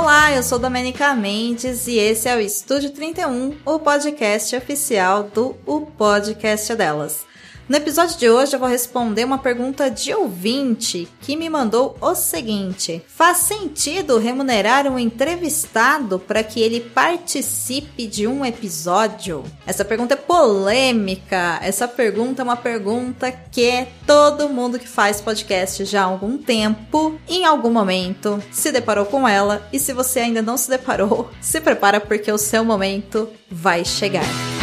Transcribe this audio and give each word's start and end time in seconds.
Olá, 0.00 0.32
eu 0.32 0.44
sou 0.44 0.60
Domenica 0.60 1.12
Mendes 1.12 1.88
e 1.88 1.96
esse 1.98 2.28
é 2.28 2.36
o 2.36 2.40
Estúdio 2.40 2.90
31, 2.90 3.56
o 3.66 3.80
podcast 3.80 4.54
oficial 4.54 5.24
do 5.24 5.56
O 5.66 5.80
Podcast 5.86 6.72
Delas. 6.76 7.26
No 7.68 7.76
episódio 7.76 8.16
de 8.18 8.30
hoje 8.30 8.56
eu 8.56 8.58
vou 8.58 8.68
responder 8.68 9.24
uma 9.24 9.36
pergunta 9.36 9.90
de 9.90 10.14
ouvinte 10.14 11.06
que 11.20 11.36
me 11.36 11.50
mandou 11.50 11.98
o 12.00 12.14
seguinte: 12.14 13.02
Faz 13.06 13.38
sentido 13.38 14.16
remunerar 14.16 14.86
um 14.86 14.98
entrevistado 14.98 16.18
para 16.18 16.42
que 16.42 16.62
ele 16.62 16.80
participe 16.80 18.06
de 18.06 18.26
um 18.26 18.42
episódio? 18.42 19.44
Essa 19.66 19.84
pergunta 19.84 20.14
é 20.14 20.16
polêmica. 20.16 21.58
Essa 21.62 21.86
pergunta 21.86 22.40
é 22.40 22.44
uma 22.44 22.56
pergunta 22.56 23.30
que 23.30 23.86
todo 24.06 24.48
mundo 24.48 24.78
que 24.78 24.88
faz 24.88 25.20
podcast 25.20 25.84
já 25.84 26.00
há 26.00 26.06
algum 26.06 26.38
tempo, 26.38 27.20
em 27.28 27.44
algum 27.44 27.70
momento, 27.70 28.42
se 28.50 28.72
deparou 28.72 29.04
com 29.04 29.28
ela. 29.28 29.68
E 29.70 29.78
se 29.78 29.92
você 29.92 30.20
ainda 30.20 30.40
não 30.40 30.56
se 30.56 30.70
deparou, 30.70 31.28
se 31.38 31.60
prepara 31.60 32.00
porque 32.00 32.32
o 32.32 32.38
seu 32.38 32.64
momento 32.64 33.28
vai 33.50 33.84
chegar. 33.84 34.57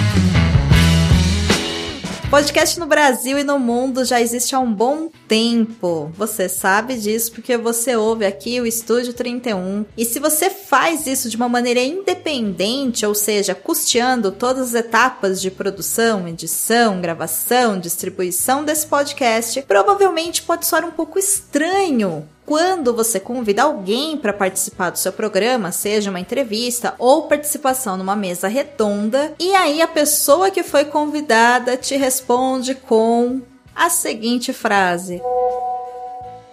Podcast 2.35 2.77
no 2.81 2.85
Brasil 2.85 3.39
e 3.39 3.45
no 3.45 3.57
mundo 3.57 4.03
já 4.03 4.19
existe 4.19 4.53
há 4.53 4.59
um 4.59 4.73
bom 4.73 5.09
tempo. 5.25 6.11
Você 6.17 6.49
sabe 6.49 6.97
disso 6.97 7.31
porque 7.31 7.55
você 7.55 7.95
ouve 7.95 8.25
aqui 8.25 8.59
o 8.59 8.65
Estúdio 8.65 9.13
31. 9.13 9.85
E 9.95 10.03
se 10.03 10.19
você 10.19 10.49
faz 10.49 11.07
isso 11.07 11.29
de 11.29 11.37
uma 11.37 11.47
maneira 11.47 11.79
independente, 11.79 13.05
ou 13.05 13.15
seja, 13.15 13.55
custeando 13.55 14.33
todas 14.33 14.67
as 14.67 14.73
etapas 14.73 15.41
de 15.41 15.49
produção, 15.49 16.27
edição, 16.27 16.99
gravação, 16.99 17.79
distribuição 17.79 18.65
desse 18.65 18.85
podcast, 18.85 19.61
provavelmente 19.61 20.41
pode 20.41 20.65
soar 20.65 20.83
um 20.83 20.91
pouco 20.91 21.17
estranho 21.17 22.27
quando 22.45 22.93
você 22.93 23.19
convida 23.19 23.63
alguém 23.63 24.17
para 24.17 24.31
participar 24.31 24.91
do 24.91 24.99
seu 24.99 25.11
programa, 25.11 25.71
seja 25.71 26.09
uma 26.09 26.19
entrevista 26.19 26.93
ou 26.99 27.27
participação 27.27 27.97
numa 27.97 28.15
mesa 28.15 28.47
redonda, 28.47 29.33
e 29.39 29.53
aí 29.55 29.81
a 29.81 29.87
pessoa 29.87 30.51
que 30.51 30.61
foi 30.61 30.85
convidada 30.85 31.75
te 31.75 31.95
responde 31.95 32.75
com 32.75 33.41
a 33.75 33.89
seguinte 33.89 34.53
frase: 34.53 35.21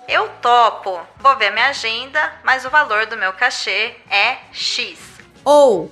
Eu 0.08 0.28
topo, 0.40 0.98
vou 1.20 1.36
ver 1.36 1.52
minha 1.52 1.68
agenda, 1.68 2.32
mas 2.42 2.64
o 2.64 2.70
valor 2.70 3.06
do 3.06 3.16
meu 3.16 3.32
cachê 3.34 3.94
é 4.10 4.38
X. 4.52 4.98
Ou 5.44 5.90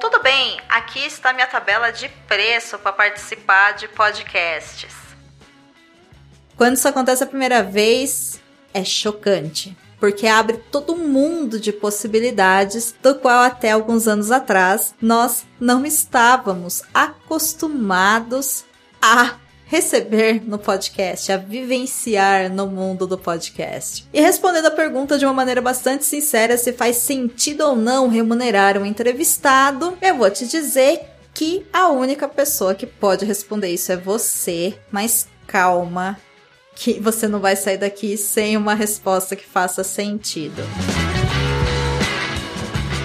tudo 0.00 0.22
bem, 0.22 0.58
aqui 0.68 1.04
está 1.06 1.32
minha 1.32 1.46
tabela 1.46 1.92
de 1.92 2.08
preço 2.26 2.78
para 2.78 2.90
participar 2.90 3.72
de 3.72 3.86
podcasts. 3.86 4.94
Quando 6.56 6.76
isso 6.76 6.88
acontece 6.88 7.22
a 7.22 7.26
primeira 7.26 7.62
vez, 7.62 8.39
é 8.72 8.84
chocante. 8.84 9.76
Porque 9.98 10.26
abre 10.26 10.56
todo 10.70 10.96
mundo 10.96 11.60
de 11.60 11.72
possibilidades 11.72 12.94
do 13.02 13.14
qual 13.16 13.42
até 13.42 13.72
alguns 13.72 14.08
anos 14.08 14.30
atrás 14.30 14.94
nós 15.00 15.44
não 15.60 15.84
estávamos 15.84 16.82
acostumados 16.94 18.64
a 19.00 19.36
receber 19.70 20.42
no 20.44 20.58
podcast, 20.58 21.30
a 21.30 21.36
vivenciar 21.36 22.52
no 22.52 22.66
mundo 22.66 23.06
do 23.06 23.16
podcast. 23.16 24.04
E 24.12 24.20
respondendo 24.20 24.66
a 24.66 24.70
pergunta 24.72 25.16
de 25.16 25.24
uma 25.24 25.32
maneira 25.32 25.62
bastante 25.62 26.04
sincera 26.04 26.58
se 26.58 26.72
faz 26.72 26.96
sentido 26.96 27.60
ou 27.60 27.76
não 27.76 28.08
remunerar 28.08 28.76
um 28.76 28.84
entrevistado, 28.84 29.96
eu 30.02 30.16
vou 30.16 30.28
te 30.28 30.44
dizer 30.44 31.02
que 31.32 31.64
a 31.72 31.88
única 31.88 32.26
pessoa 32.26 32.74
que 32.74 32.84
pode 32.84 33.24
responder 33.24 33.68
isso 33.68 33.92
é 33.92 33.96
você, 33.96 34.76
mas 34.90 35.28
calma, 35.46 36.18
que 36.80 36.98
você 36.98 37.28
não 37.28 37.40
vai 37.40 37.56
sair 37.56 37.76
daqui 37.76 38.16
sem 38.16 38.56
uma 38.56 38.72
resposta 38.72 39.36
que 39.36 39.44
faça 39.44 39.84
sentido. 39.84 40.62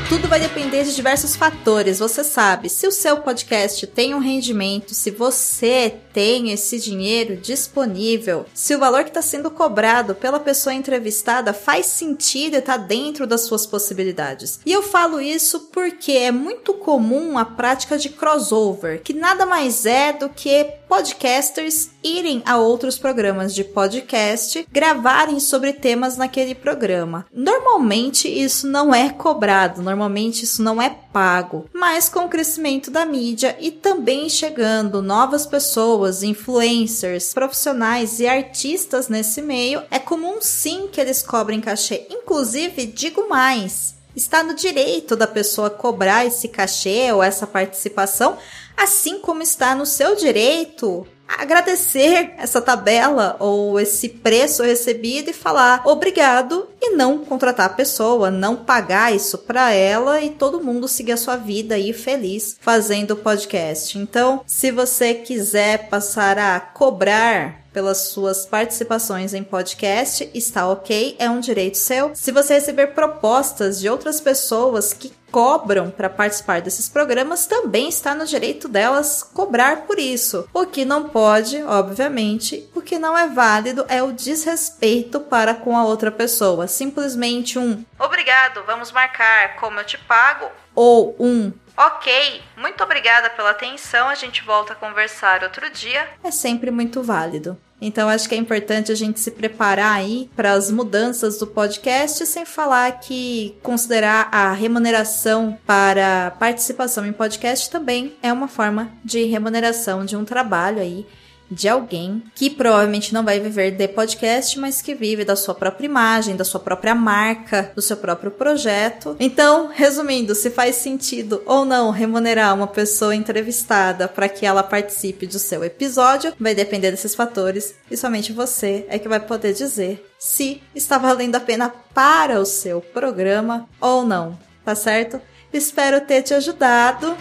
Tudo 0.08 0.30
vai 0.30 0.40
depender 0.40 0.84
de 0.84 0.96
diversos 0.96 1.36
fatores. 1.36 2.00
Você 2.00 2.24
sabe, 2.24 2.70
se 2.70 2.88
o 2.88 2.92
seu 2.92 3.18
podcast 3.18 3.86
tem 3.88 4.14
um 4.14 4.20
rendimento, 4.20 4.94
se 4.94 5.12
você 5.12 5.94
tem 6.14 6.52
esse 6.52 6.80
dinheiro 6.80 7.36
disponível, 7.36 8.46
se 8.54 8.74
o 8.74 8.80
valor 8.80 9.04
que 9.04 9.10
está 9.10 9.22
sendo 9.22 9.52
cobrado 9.52 10.16
pela 10.16 10.40
pessoa 10.40 10.74
entrevistada 10.74 11.54
faz 11.54 11.88
sentido 11.88 12.54
e 12.54 12.60
está 12.60 12.78
dentro 12.78 13.28
das 13.28 13.42
suas 13.42 13.66
possibilidades. 13.66 14.60
E 14.66 14.72
eu 14.72 14.84
falo 14.84 15.20
isso 15.20 15.72
porque 15.74 16.14
é 16.14 16.32
muito 16.32 16.76
comum 16.76 17.38
a 17.38 17.44
prática 17.44 17.98
de 17.98 18.10
crossover, 18.10 19.02
que 19.02 19.12
nada 19.14 19.46
mais 19.46 19.86
é 19.86 20.14
do 20.14 20.30
que 20.30 20.66
podcasters 20.88 21.90
irem 22.04 22.42
a 22.46 22.58
outros 22.58 22.98
programas 22.98 23.54
de 23.54 23.64
podcast 23.64 24.66
gravarem 24.72 25.40
sobre 25.40 25.74
temas 25.74 26.18
naquele 26.18 26.56
programa. 26.56 27.26
Normalmente 27.34 28.28
isso 28.28 28.68
não 28.68 28.94
é 28.94 29.10
cobrado, 29.10 29.82
normalmente 29.82 30.44
isso 30.44 30.62
não 30.62 30.82
é 30.82 30.90
pago, 30.90 31.66
mas 31.74 32.10
com 32.10 32.26
o 32.26 32.30
crescimento 32.30 32.92
da 32.92 33.06
mídia 33.06 33.56
e 33.60 33.72
também 33.72 34.30
chegando 34.30 35.02
novas 35.02 35.46
pessoas, 35.46 36.24
influencers, 36.24 37.34
profissionais 37.34 38.20
e 38.20 38.28
artistas 38.28 39.08
nesse 39.08 39.42
meio, 39.42 39.82
é 39.90 40.00
comum 40.00 40.38
sim 40.42 40.88
que 40.92 41.00
eles 41.00 41.22
cobrem 41.22 41.62
cachê. 41.62 42.08
Inclusive, 42.10 42.86
digo 42.86 43.28
mais, 43.28 43.96
está 44.16 44.44
no 44.44 44.54
direito 44.54 45.16
da 45.16 45.28
pessoa 45.28 45.70
cobrar 45.70 46.26
esse 46.26 46.48
cachê 46.48 47.12
ou 47.12 47.22
essa 47.22 47.46
participação, 47.46 48.38
assim 48.76 49.20
como 49.20 49.42
está 49.42 49.76
no 49.76 49.86
seu 49.86 50.16
direito 50.16 51.08
agradecer 51.28 52.34
essa 52.38 52.62
tabela 52.62 53.36
ou 53.40 53.80
esse 53.80 54.10
preço 54.10 54.64
recebido 54.64 55.30
e 55.30 55.34
falar 55.34 55.82
obrigado 55.86 56.68
e 56.82 56.92
não 56.92 57.20
contratar 57.20 57.66
a 57.66 57.74
pessoa, 57.74 58.30
não 58.30 58.56
pagar 58.56 59.14
isso 59.14 59.40
para 59.40 59.72
ela 59.72 60.22
e 60.22 60.30
todo 60.30 60.64
mundo 60.64 60.88
seguir 60.88 61.14
a 61.14 61.18
sua 61.18 61.36
vida 61.36 61.76
aí 61.76 61.94
feliz 61.94 62.58
fazendo 62.60 63.12
o 63.12 63.18
podcast. 63.18 63.98
Então, 63.98 64.42
se 64.46 64.72
você 64.72 65.14
quiser 65.14 65.90
passar 65.90 66.38
a 66.38 66.60
cobrar 66.60 67.65
pelas 67.76 68.08
suas 68.08 68.46
participações 68.46 69.34
em 69.34 69.44
podcast, 69.44 70.32
está 70.34 70.66
ok, 70.66 71.18
é 71.20 71.30
um 71.30 71.42
direito 71.42 71.78
seu. 71.78 72.12
Se 72.16 72.32
você 72.32 72.54
receber 72.54 72.94
propostas 72.94 73.82
de 73.82 73.90
outras 73.90 74.22
pessoas 74.22 74.94
que 74.94 75.12
cobram 75.30 75.92
para 75.92 76.10
participar 76.10 76.62
desses 76.62 76.88
programas, 76.88 77.46
também 77.46 77.90
está 77.90 78.16
no 78.16 78.26
direito 78.26 78.70
delas 78.70 79.22
cobrar 79.22 79.82
por 79.82 80.00
isso. 80.00 80.48
O 80.54 80.66
que 80.66 80.86
não 80.86 81.10
pode, 81.10 81.62
obviamente, 81.64 82.70
o 82.74 82.82
que 82.82 82.98
não 82.98 83.18
é 83.18 83.28
válido 83.28 83.86
é 83.90 84.02
o 84.02 84.14
desrespeito 84.14 85.20
para 85.20 85.54
com 85.54 85.76
a 85.76 85.84
outra 85.84 86.10
pessoa. 86.10 86.70
Simplesmente 86.70 87.60
um 87.60 87.84
obrigado, 88.00 88.64
vamos 88.66 88.94
marcar 88.94 89.58
como 89.58 89.82
eu 89.82 89.84
te 89.84 89.98
pago 89.98 90.50
ou 90.74 91.14
um 91.20 91.52
Ok, 91.78 92.42
muito 92.56 92.82
obrigada 92.84 93.30
pela 93.30 93.52
atenção. 93.52 94.08
A 94.08 94.16
gente 94.16 94.44
volta 94.44 94.74
a 94.74 94.76
conversar 94.76 95.44
outro 95.44 95.70
dia. 95.70 96.08
É 96.24 96.32
sempre 96.32 96.72
muito 96.72 97.04
válido. 97.04 97.58
Então 97.82 98.08
acho 98.08 98.30
que 98.30 98.36
é 98.36 98.38
importante 98.38 98.92
a 98.92 98.96
gente 98.96 99.20
se 99.20 99.32
preparar 99.32 99.98
aí 99.98 100.30
para 100.36 100.54
as 100.54 100.72
mudanças 100.72 101.38
do 101.38 101.46
podcast, 101.46 102.26
sem 102.26 102.46
falar 102.46 103.00
que 103.00 103.58
considerar 103.62 104.30
a 104.32 104.54
remuneração 104.54 105.58
para 105.68 106.32
participação 106.40 107.06
em 107.06 107.12
podcast 107.12 107.70
também 107.70 108.16
é 108.24 108.32
uma 108.32 108.48
forma 108.48 108.92
de 109.04 109.26
remuneração 109.26 110.06
de 110.06 110.16
um 110.16 110.24
trabalho 110.24 110.80
aí 110.80 111.06
de 111.50 111.68
alguém 111.68 112.24
que 112.34 112.50
provavelmente 112.50 113.14
não 113.14 113.24
vai 113.24 113.40
viver 113.40 113.72
de 113.72 113.88
podcast, 113.88 114.60
mas 114.60 114.82
que 114.82 114.96
vive 114.96 115.24
da 115.24 115.36
sua 115.36 115.54
própria 115.54 115.86
imagem, 115.86 116.36
da 116.36 116.44
sua 116.44 116.60
própria 116.60 116.96
marca, 116.96 117.72
do 117.76 117.82
seu 117.82 117.98
próprio 117.98 118.32
projeto. 118.32 119.16
Então, 119.20 119.70
resumindo, 119.74 120.34
se 120.36 120.50
faz 120.50 120.76
sentido 120.76 121.42
ou 121.46 121.66
não 121.66 121.92
remunerar 121.92 122.54
uma 122.54 122.68
pessoa 122.68 123.16
entrevistada 123.16 124.08
para 124.08 124.30
que 124.30 124.46
ela 124.46 124.64
participe 124.64 125.28
do 125.28 125.40
seu 125.40 125.64
episódio, 125.64 126.34
vai 126.40 126.56
depender 126.56 126.92
desses 126.92 127.16
fatores 127.16 127.76
e 127.90 127.98
somente 127.98 128.34
você 128.34 128.86
é 128.90 128.98
que 128.98 129.08
vai 129.08 129.20
poder 129.20 129.54
dizer 129.54 130.06
se 130.18 130.62
está 130.74 130.98
valendo 130.98 131.36
a 131.36 131.40
pena 131.40 131.70
para 131.94 132.40
o 132.40 132.46
seu 132.46 132.82
programa 132.82 133.70
ou 133.80 134.06
não, 134.06 134.38
tá 134.64 134.74
certo? 134.74 135.22
Espero 135.54 136.02
ter 136.02 136.22
te 136.24 136.34
ajudado. 136.34 137.16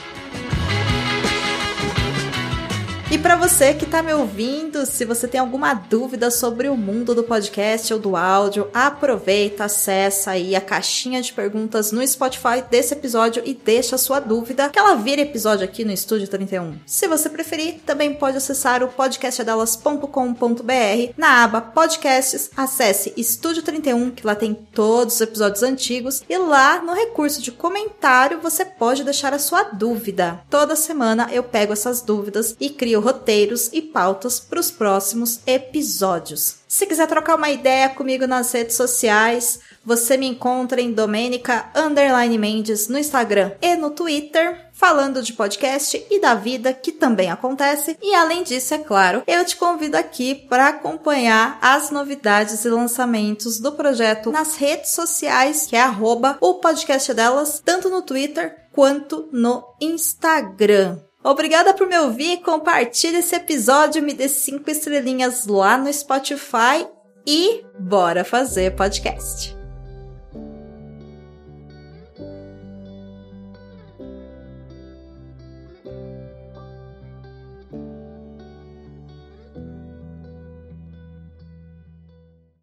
E 3.15 3.19
para 3.19 3.37
você 3.37 3.73
que 3.73 3.85
está 3.85 4.03
me 4.03 4.13
ouvindo, 4.13 4.85
se 4.85 5.05
você 5.05 5.29
tem 5.29 5.41
alguma 5.41 5.73
dúvida 5.73 6.33
sobre 6.33 6.69
o 6.69 6.77
mundo 6.77 7.15
do 7.15 7.23
podcast 7.23 7.95
ou 7.95 8.01
do 8.01 8.17
áudio, 8.17 8.69
aproveita, 8.75 9.67
acessa 9.67 10.33
aí 10.33 10.57
a 10.57 10.61
caixinha 10.61 11.23
de 11.23 11.33
perguntas 11.33 11.93
no 11.93 12.05
Spotify 12.05 12.61
desse 12.69 12.93
episódio 12.93 13.41
e 13.47 13.55
deixa 13.55 13.95
a 13.95 13.99
sua 13.99 14.19
dúvida, 14.19 14.69
que 14.69 14.81
ela 14.81 14.97
vira 14.97 15.21
episódio 15.21 15.65
aqui 15.65 15.85
no 15.85 15.93
Estúdio 15.93 16.27
31. 16.27 16.81
Se 16.85 17.07
você 17.07 17.31
preferir, 17.31 17.83
também 17.87 18.15
pode 18.15 18.37
acessar 18.37 18.83
o 18.83 18.89
podcastadelas.com.br 18.89 21.13
na 21.17 21.45
aba 21.45 21.61
Podcasts, 21.61 22.51
acesse 22.57 23.13
Estúdio 23.17 23.63
31, 23.63 24.11
que 24.11 24.27
lá 24.27 24.35
tem 24.35 24.53
todos 24.53 25.15
os 25.15 25.21
episódios 25.21 25.63
antigos, 25.63 26.25
e 26.29 26.37
lá 26.37 26.83
no 26.83 26.93
recurso 26.93 27.41
de 27.41 27.53
comentário 27.53 28.41
você 28.41 28.65
pode 28.65 29.05
deixar 29.05 29.33
a 29.33 29.39
sua 29.39 29.63
dúvida. 29.63 30.41
Toda 30.51 30.75
semana 30.75 31.29
eu 31.31 31.45
pego 31.45 31.73
essas 31.73 32.03
dúvidas 32.03 32.57
e 32.59 32.69
crio 32.69 33.04
roteiros 33.05 33.71
e 33.73 33.83
pautas 33.83 34.41
para 34.41 34.59
os 34.59 34.71
próximos 34.71 35.41
episódios. 35.47 36.57
Se 36.67 36.87
quiser 36.87 37.07
trocar 37.07 37.37
uma 37.37 37.51
ideia 37.51 37.89
comigo 37.89 38.27
nas 38.27 38.51
redes 38.51 38.75
sociais, 38.75 39.61
Você 39.87 40.17
me 40.17 40.27
encontra 40.27 40.81
em 40.81 40.93
Domênica 40.93 41.71
Underline 41.75 42.39
Mendes 42.39 42.89
no 42.89 42.99
Instagram 42.99 43.53
e 43.61 43.77
no 43.77 43.91
Twitter, 43.91 44.71
falando 44.73 45.23
de 45.23 45.35
podcast 45.35 46.07
e 46.11 46.21
da 46.21 46.35
vida 46.35 46.73
que 46.73 46.91
também 46.91 47.31
acontece. 47.31 47.99
E 48.01 48.15
além 48.15 48.43
disso, 48.43 48.73
é 48.73 48.79
claro, 48.79 49.23
eu 49.27 49.45
te 49.45 49.57
convido 49.57 49.99
aqui 49.99 50.35
para 50.35 50.69
acompanhar 50.69 51.59
as 51.61 51.91
novidades 51.91 52.65
e 52.65 52.71
lançamentos 52.71 53.61
do 53.61 53.73
projeto 53.73 54.33
nas 54.33 54.57
redes 54.57 54.93
sociais, 54.93 55.67
que 55.67 55.77
é 55.77 55.83
arroba 55.83 56.39
o 56.41 56.55
podcast 56.55 57.13
delas, 57.13 57.61
tanto 57.63 57.91
no 57.91 58.01
Twitter 58.01 58.57
quanto 58.73 59.29
no 59.31 59.63
Instagram. 59.79 60.99
Obrigada 61.25 61.73
por 61.73 61.89
me 61.89 61.99
ouvir, 61.99 62.43
compartilhe 62.43 63.17
esse 63.17 63.35
episódio, 63.35 64.03
me 64.03 64.13
dê 64.13 64.29
cinco 64.29 64.71
estrelinhas 64.71 65.47
lá 65.47 65.79
no 65.79 65.91
Spotify 65.91 66.87
e 67.27 67.65
bora 67.81 68.23
fazer 68.25 68.77
podcast. 68.77 69.64